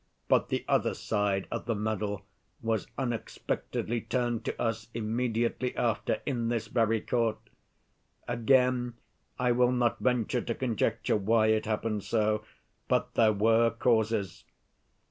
But 0.27 0.49
the 0.49 0.65
other 0.67 0.95
side 0.95 1.47
of 1.51 1.65
the 1.67 1.75
medal 1.75 2.25
was 2.59 2.87
unexpectedly 2.97 4.01
turned 4.01 4.43
to 4.45 4.59
us 4.59 4.87
immediately 4.95 5.77
after 5.77 6.23
in 6.25 6.47
this 6.49 6.65
very 6.65 6.99
court. 7.01 7.37
Again 8.27 8.95
I 9.37 9.51
will 9.51 9.71
not 9.71 9.99
venture 9.99 10.41
to 10.41 10.55
conjecture 10.55 11.17
why 11.17 11.49
it 11.49 11.67
happened 11.67 12.03
so, 12.03 12.43
but 12.87 13.13
there 13.13 13.31
were 13.31 13.69
causes. 13.69 14.43